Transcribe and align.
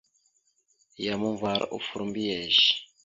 Yam 1.03 1.21
uvar 1.31 1.61
offor 1.79 2.01
mbiyez. 2.09 2.61